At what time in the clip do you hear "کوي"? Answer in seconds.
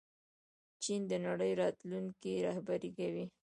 2.97-3.25